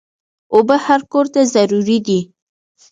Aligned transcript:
اوبه 0.53 0.75
هر 0.85 1.01
کور 1.11 1.25
ته 1.33 1.41
ضروري 1.55 1.97
دي. 2.07 2.19